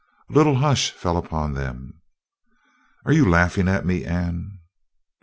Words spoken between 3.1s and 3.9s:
you laughing at